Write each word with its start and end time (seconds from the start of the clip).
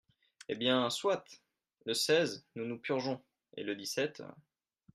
Eh 0.49 0.55
bien, 0.55 0.89
soit!… 0.89 1.25
le 1.85 1.93
seize, 1.93 2.43
nous 2.55 2.65
nous 2.65 2.79
purgeons… 2.79 3.21
et 3.55 3.61
le 3.61 3.75
dix-sept… 3.75 4.23